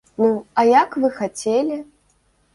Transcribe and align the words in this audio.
Ну, 0.21 0.29
а 0.61 0.63
як 0.69 0.97
вы 1.03 1.13
хацелі? 1.19 1.79